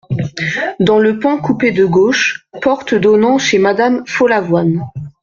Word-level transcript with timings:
Dans 0.79 0.97
le 0.97 1.19
pan 1.19 1.37
coupé 1.39 1.71
de 1.71 1.85
gauche, 1.85 2.47
porte 2.63 2.95
donnant 2.95 3.37
chez 3.37 3.59
madame 3.59 4.01
Follavoine. 4.07 4.83